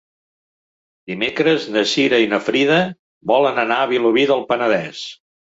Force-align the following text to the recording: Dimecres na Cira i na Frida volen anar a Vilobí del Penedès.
Dimecres 1.11 1.67
na 1.75 1.83
Cira 1.91 2.21
i 2.23 2.31
na 2.31 2.39
Frida 2.47 2.81
volen 3.35 3.61
anar 3.67 3.79
a 3.83 3.93
Vilobí 3.95 4.27
del 4.35 4.45
Penedès. 4.51 5.07